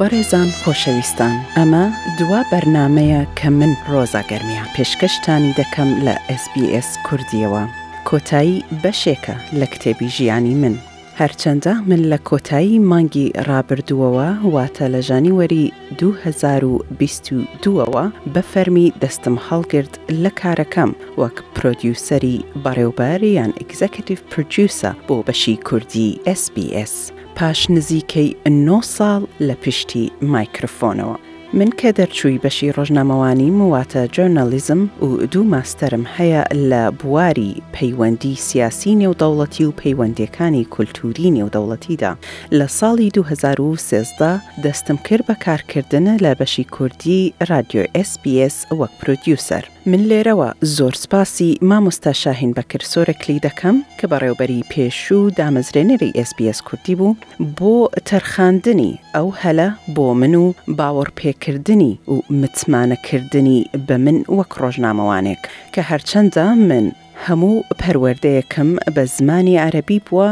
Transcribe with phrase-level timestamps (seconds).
[0.00, 1.84] بەڕێزان خۆشەویستان ئەمە
[2.18, 7.62] دوا بەرنمەیە کە من ڕۆزا گەرمیا پێشکەشتانی دەکەم لە SسBS کوردیەوە
[8.08, 10.74] کۆتایی بەشێکە لە کتێبی ژیانی من
[11.20, 15.64] هەرچەندە من لە کۆتایی مانگی ڕابردووەوە واتە لە ژانیوەری
[16.00, 25.54] 2022ەوە بە فەرمی دەستم هەڵگرت لە کارەکەم وەک پرۆدیوسری بەڕێوبەر یان ئەگزەکتیو پرجیوسە بۆ بەشی
[25.68, 26.08] کوردی
[26.40, 26.94] SسBS.
[27.40, 31.16] پاش نزیکەی 9 ساڵ لە پشتی مایکرۆفۆنەوە.
[31.52, 38.98] من کە دەرچووی بەشی ڕۆژنامەوانی موواتە جۆرنەلیزم و دوو ماستەرم هەیە لە بواری پەیوەندی سیاسی
[39.00, 42.12] نێودەوڵەتی و پەیوەندەکانی کولتوری نێودەوڵەتیدا
[42.58, 49.64] لە ساڵی 2013 دەستم کرد بە کارکردنە لە بەشی کوردی رادیۆ SسBS وەک پرودیوسەر.
[49.86, 56.94] من لێرەوە زۆر سپاسی مامۆستا شاهین بەکرسۆرە کلی دەکەم کە بەڕێوبەری پێشوو دامەزرێنەری SسBS کوردی
[56.94, 57.16] بوو
[57.58, 57.74] بۆ
[58.08, 60.46] تەرخاندنی ئەو هەلە بۆ من و
[60.78, 65.42] باوەڕ پێک ئاماژەکردنی و متمانەکردنی بە من وەک ڕۆژنامەوانێک
[65.74, 66.86] کە هەرچەندە من
[67.26, 70.28] هەموو پەروەردەیەکم بە زمانی عەربی بووە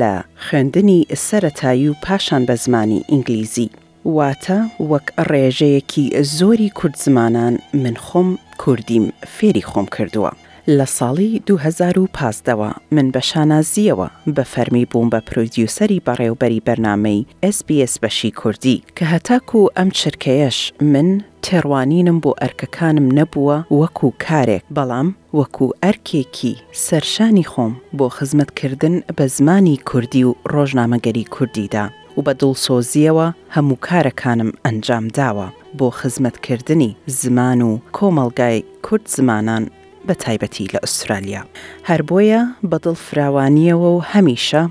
[0.00, 0.14] لە
[0.44, 3.70] خوێندنی سەتایی و پاشان بە زمانی ئینگلیزی.
[4.16, 4.58] واتە
[4.92, 6.06] وەک ڕێژەیەکی
[6.38, 8.28] زۆری کورد زمانان من خۆم
[8.62, 9.04] کوردیم
[9.36, 10.32] فێری خۆم کردووە.
[10.76, 18.30] لە ساڵی 2015ەوە من بە شانازیەوە بە فەرمی بووم بە پرودیوسری بەڕێوبەری بەرنمەی SسBS بەشی
[18.40, 20.58] کوردی کە هەتاکو ئەم چرکەیەش
[20.92, 21.08] من
[21.44, 25.08] تێڕوانینم بۆ ئەرکەکانم نەبووە وەکو کارێک بەڵام
[25.38, 26.54] وەکو ئەرکێکی
[26.86, 31.84] سەرشانی خۆم بۆ خزمەتکردن بە زمانی کوردی و ڕۆژنامەگەری کوردیدا
[32.16, 33.26] و بە دڵسۆزیەوە
[33.56, 39.64] هەموو کارەکانم ئەنجام داوە بۆ خزمەتکردنی زمان و کۆمەلگای کورد زمانان
[40.06, 41.42] بە تایبەتی لە ئوسترالیا
[41.88, 44.62] هەر بۆیە بەدڵ فراوانیەوە و هەمیشە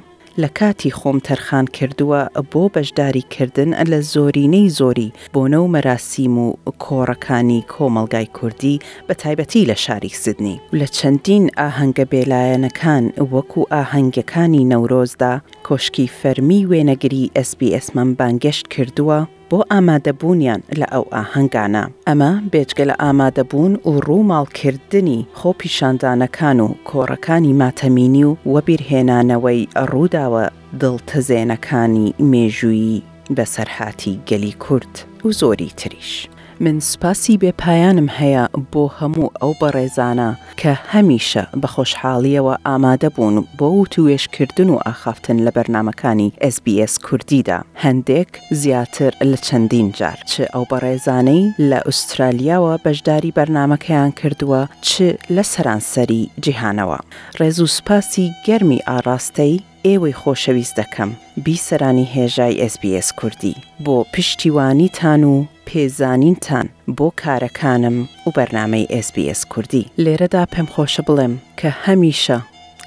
[0.43, 2.21] لە کاتی خۆم تەرخان کردووە
[2.51, 6.47] بۆ بەشداریکردن لە زۆرینەی زۆری بۆنە و مەراسیم و
[6.83, 15.33] کۆڕەکانی کۆمەلگای کوردی بە تایبەتی لە شاری سدنی لە چەندین ئاهەنگە بێلایەنەکان وەکو ئاهەنگەکانی نەورۆزدا
[15.67, 19.19] کۆشکی فەرمی وێنەگری SسBS من بانگەشت کردووە
[19.51, 28.23] بۆ ئامادەبوونیان لە ئەو ئاهنگانە ئەمە بێجگە لە ئامادەبوون و ڕووماڵکردنی خۆپیشاندانەکان و کۆڕەکانی ماتەمینی
[28.29, 30.43] و وەبیرهێنانەوەی ڕووداوە
[30.81, 33.03] دڵتەزێنەکانی مێژویی
[33.37, 34.93] بەسەرهاتی گەلی کورت
[35.25, 36.11] و زۆری تریش.
[36.59, 40.29] من سپاسی بێپایانم هەیە بۆ هەموو ئەو بەڕێزانە
[40.61, 47.59] کە هەمیشە بە خۆشحاڵیەوە ئامادە بوون بۆ و توێشکردن و ئاخافتن لە بەرنمەکانی SسBS کوردیدا
[47.83, 48.29] هەندێک
[48.61, 54.91] زیاتر لە چەندین جار چ ئەو بەڕێزانەی لە ئوسترالیاوە بەشداری بەرنمەکەیان کردووە چ
[55.35, 56.99] لە سەرانسەری جیهانەوە
[57.39, 59.55] ڕێز و سپاسی گەرمی ئاراستەی
[59.89, 61.11] ئێوەی خۆشەویست دەکەم
[61.45, 63.55] بیسەرانی هێژای SسBS کوردی
[63.85, 65.35] بۆ پشتیوانیتان و
[65.67, 66.67] پێزانینتان
[66.97, 72.39] بۆ کارەکانم و بەرنمەی SسBS کوردی لێرەدا پێم خۆشە بڵێم کە هەمیشە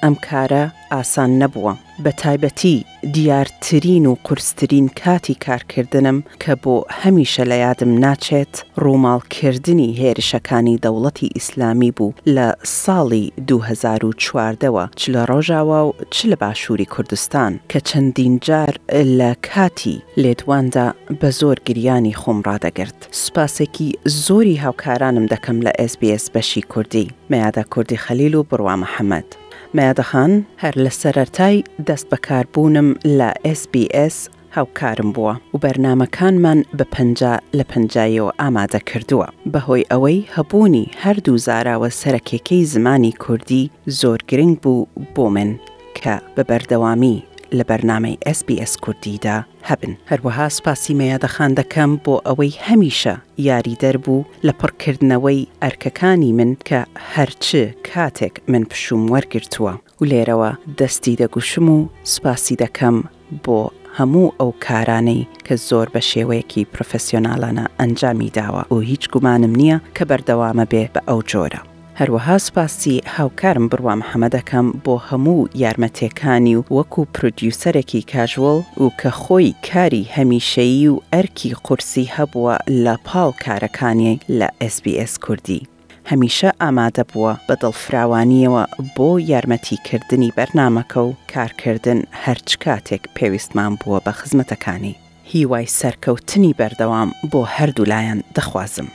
[0.05, 0.63] ئەم کارە
[0.95, 1.73] ئاسان نەبووە
[2.03, 8.53] بە تایبەتی دیارترین و قرسترین کاتی کارکردنم کە بۆ هەمیشە لە یادم ناچێت
[8.83, 12.47] ڕووماڵکردنی هێرشەکانی دەوڵەتی ئیسلامی بوو لە
[12.83, 18.73] ساڵی 2014ەوە چ لە ڕۆژاوا و چ لە باشووری کوردستان کە چەندین جار
[19.19, 20.87] لە کاتی لێدواندا
[21.21, 23.87] بە زۆر گریانی خۆم ڕادەگرت سوپاسێکی
[24.25, 29.40] زۆری هاوکارانم دەکەم لە SسBS بەشی کوردی مەیادا کوردی خەلیل و بڕوا محەممەد
[29.77, 30.31] مەیادەخان
[30.63, 31.57] هەر لە سەرەرای
[31.87, 32.87] دەست بەکاربوونم
[33.19, 33.29] لە
[33.59, 34.17] SسBS
[34.57, 37.19] هاوکارم بووە و بەرنمەکانمان بە پنج
[37.57, 44.87] لە پنجایەوە ئامادە کردووە بەهۆی ئەوەی هەبوونی هەردوو زاراوە سەرکێکەی زمانی کوردی زۆر گرنگ بوو
[45.15, 45.49] بۆ من
[45.97, 47.17] کە بە بەردەوامی
[47.59, 49.37] لە بەرنامەی SسBS کوردیدا
[49.69, 53.15] هەبن هەروەها سپاسیمەیە دەخان دەکەم بۆ ئەوەی هەمیشە
[53.49, 56.81] یاری دەربوو لە پڕکردنەوەی ئەرکەکانی من کە
[57.13, 61.79] هەرچی کاتێک من پشوم وەرگرتووە و لێرەوە دەستی دەگوشم و
[62.13, 62.97] سپاسی دەکەم
[63.45, 63.59] بۆ
[63.97, 70.03] هەموو ئەو کارانەی کە زۆر بە شێوەیەکی پرۆفسیۆناڵانە ئەنجامی داوە و هیچ گومانم نییە کە
[70.09, 71.61] بەردەوامە بێ بە ئەو جۆرە.
[71.99, 79.49] هەروەها سپاسی هاوکارم بڕوا محەممەدەکەم بۆ هەموو یارمەتێکانی و وەکو پرودیوسەرێکی کاژوەڵ و کە خۆی
[79.69, 82.55] کاری هەمیشەیی و ئەرکی قورسی هەبووە
[82.85, 85.67] لە پاڵ کارەکانی لە SسBS کوردی.
[86.09, 88.63] هەمیشە ئامادە بووە بە دڵفراوانیەوە
[88.95, 94.93] بۆ یارمەتیکردنی بەرنمەکە و کارکردن هەرچ کاتێک پێویستمان بووە بە خزمەتەکانی.
[95.33, 98.89] هیوای سەرکەوتنی بەردەوام بۆ هەردوو لایەن دەخوازم.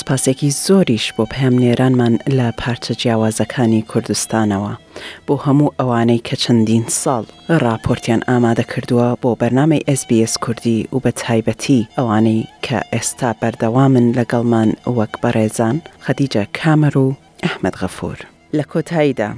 [0.00, 4.72] سپاسێکی زۆریش بۆ پامنێرانمان لە پارچە جیاوازەکانی کوردستانەوە
[5.26, 7.24] بۆ هەموو ئەوانەی کە چەندین ساڵ
[7.66, 14.70] راپۆرتیان ئامادە کردووە بۆ بەرنامەی SسBS کوردی و بە تایبەتی ئەوانەی کە ئێستا بەردەوامن لەگەڵمان
[14.98, 17.06] وەک بەڕێزان خەدیجە کامەر و
[17.44, 18.18] ئەحمد غەفور
[18.58, 19.30] لە کۆتاییدا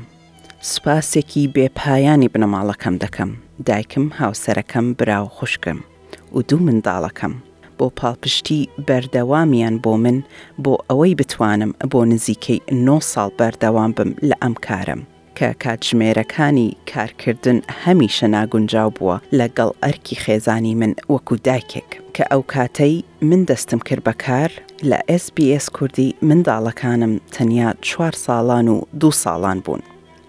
[0.70, 3.30] سوپاسێکی بێپایانی بنەماڵەکەم دەکەم
[3.66, 5.78] دایکم هاوسەرەکەم براو خوشکم
[6.36, 7.34] و دوو منداڵەکەم
[7.80, 10.16] بۆ پاڵپشتی بەردەوامیان بۆ من
[10.64, 15.02] بۆ ئەوەی بتوانم بۆ نزیکەی 9 ساڵ بەردەوام بم لە ئەم کارم.
[15.38, 22.94] کە کاتژمێرەکانی کارکردن هەمیشە ناگونجاو بووە لەگەڵ ئەرکی خێزانی من وەکو دایکێک کە ئەو کاتەی
[23.28, 24.50] من دەستم کرد بەکار
[24.90, 29.82] لە SسBS کوردی منداڵەکانم تەنیا چوار ساڵان و دو ساڵان بوون.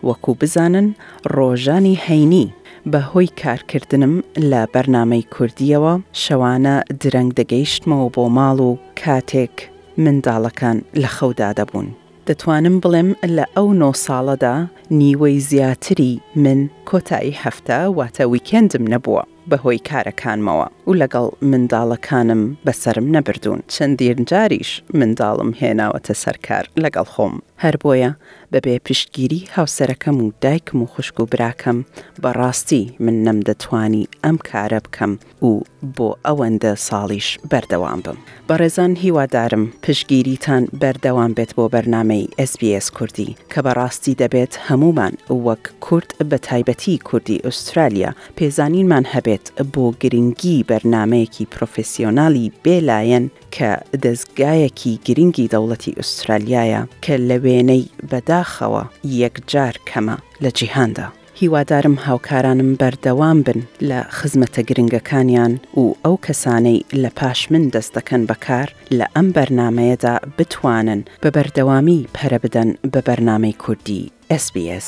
[0.08, 0.88] وەکو بزانن
[1.36, 2.46] ڕۆژانی هەینی
[2.94, 4.16] بە هۆی کارکردنم
[4.52, 5.94] لە بەرنمەی کوردیەوە
[6.24, 9.56] شەوانە درەنگ دەگەیشتمەوە بۆ ماڵ و کاتێک
[10.04, 11.88] منداڵەکان لە خەودا دەبوون.
[12.28, 14.56] دەتوانم بڵێم لە ئەو نۆ ساڵەدا
[15.00, 16.60] نیوەی زیاتری من
[16.90, 19.24] کۆتایی هەفتە واتە ویکندم نەبووە.
[19.52, 24.70] بەهۆی کارەکانمەوە و لەگەڵ منداڵەکانم بەسرم نەبردوون چەندیرنجاریش
[25.00, 28.12] منداڵم هێناوەتە سەرکار لەگەڵ خۆم هەر بۆیە
[28.54, 31.78] بەبێ پشتگیری هاوسەرەکەم و دایکم و خوشک و براکەم
[32.24, 35.12] بەڕاستی من نەم دەتوانی ئەم کارە بکەم
[35.48, 35.52] و
[35.96, 38.18] بۆ ئەوەندە ساڵیش بەردەوام بم
[38.50, 45.14] بەڕێزان هیوادارم پشگیریتان بەردەوام بێت بۆ بەرنمەی SسBS کوردی کە بەڕاستی دەبێت هەمومان
[45.48, 53.70] وەک کورد بە تایبەتی کوردی ئوسترالیا پێزانینمان هەبێت دەبێت بۆ گرنگی بەرنمەیەکی پرۆفسیۆنالی بێلایەن کە
[54.04, 58.84] دەستگایەکی گرنگی دەوڵەتی ئوسترالیایە کە لە وێنەی بەداخەوە
[59.22, 61.08] یەکجار کەمە لە جیهاندا.
[61.42, 63.60] هیوادارم هاوکارانم بەردەوام بن
[63.90, 68.68] لە خزمەتە گرنگەکانیان و ئەو کەسانەی لە پاش من دەست دەکەن بەکار
[68.98, 74.12] لە ئەم بەرنمەیەدا بتوانن بە بەردەوامی پەرە بدەن بە بەرنمەی کوردی
[74.46, 74.88] SBS.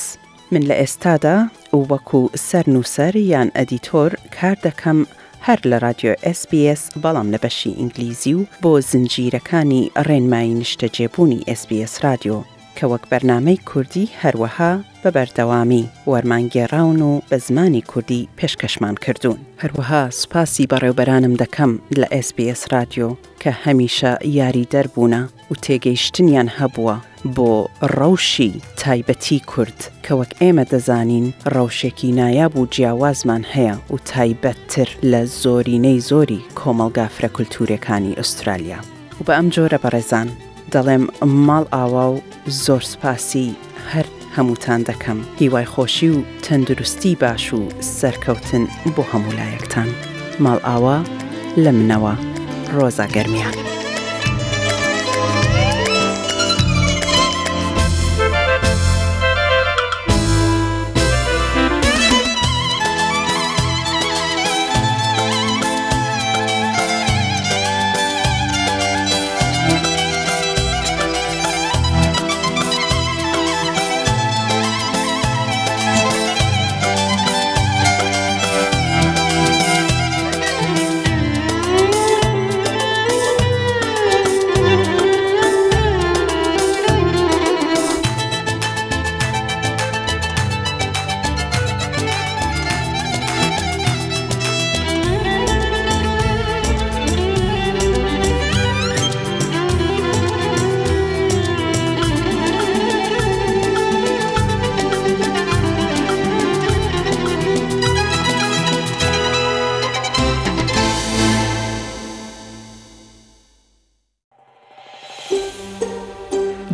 [0.52, 1.38] من لە ئێستادا
[1.76, 4.12] و وەکو سەرنووسەر یان ئەدیتۆر
[4.42, 5.00] کار دەکەم
[5.48, 11.94] هەر لە رادیۆ SسBS بەڵام لە بەشی ئینگلیزی و بۆ زنجیرەکانی ڕێنمایی نیشتە جێبوونی SسBS
[12.06, 12.40] رادیۆ
[12.78, 14.72] کە وەک بەرنمەی کوردی هەروەها
[15.04, 19.40] بە بەردەوامی وەرمانگێڕاون و بە زمانی کوردی پێشکەشمان کردوون.
[19.64, 23.10] هەروەها سوپاسی بەڕێوبەرانم دەکەم لە SسBS رادیۆ
[23.42, 26.96] کە هەمیشە یاری دەربوونە و تێگەیشتنیان هەبووە
[27.36, 27.52] بۆ
[27.98, 28.52] ڕەوشی
[28.84, 36.00] تایبەتی کورد کە وەک ئێمە دەزانین ڕەوشێکی نایاب و جیاوازمان هەیە و تایبەتتر لە زۆرینەی
[36.10, 38.80] زۆری کۆمەلگا فرەکولتورەکانی ئوسترالیا
[39.20, 40.28] و بە ئەم جۆرە بەڕێزان
[40.74, 41.04] دەڵێم
[41.48, 42.16] ماڵ ئاوا و
[42.66, 43.50] زۆر سپاسی
[43.92, 47.60] هەر هەمووتان دەکەم هیوای خۆشی و تەندروستی باش و
[48.00, 48.64] سەرکەوتن
[48.96, 49.90] بۆ هەمولایەکتان
[50.44, 50.98] ماڵ ئاوا
[51.64, 52.14] لە منەوە
[52.76, 53.77] ڕۆزا گەرمیان.